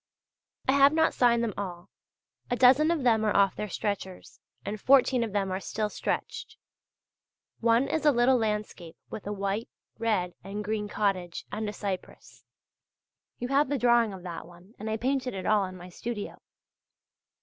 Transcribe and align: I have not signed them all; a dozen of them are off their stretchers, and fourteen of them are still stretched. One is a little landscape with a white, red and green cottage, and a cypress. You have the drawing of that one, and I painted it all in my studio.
I 0.67 0.71
have 0.71 0.93
not 0.93 1.13
signed 1.13 1.43
them 1.43 1.53
all; 1.57 1.91
a 2.49 2.55
dozen 2.55 2.89
of 2.89 3.03
them 3.03 3.23
are 3.23 3.35
off 3.37 3.55
their 3.55 3.69
stretchers, 3.69 4.39
and 4.65 4.81
fourteen 4.81 5.23
of 5.23 5.31
them 5.31 5.51
are 5.51 5.59
still 5.59 5.89
stretched. 5.91 6.57
One 7.59 7.87
is 7.87 8.03
a 8.03 8.11
little 8.11 8.37
landscape 8.37 8.97
with 9.11 9.27
a 9.27 9.31
white, 9.31 9.69
red 9.99 10.33
and 10.43 10.63
green 10.63 10.87
cottage, 10.87 11.45
and 11.51 11.69
a 11.69 11.73
cypress. 11.73 12.43
You 13.37 13.49
have 13.49 13.69
the 13.69 13.77
drawing 13.77 14.11
of 14.11 14.23
that 14.23 14.47
one, 14.47 14.73
and 14.79 14.89
I 14.89 14.97
painted 14.97 15.35
it 15.35 15.45
all 15.45 15.65
in 15.65 15.77
my 15.77 15.89
studio. 15.89 16.41